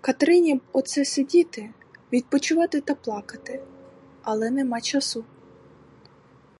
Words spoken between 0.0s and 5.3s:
Катерині б оце сидіти, відпочивати та плакати, але нема часу.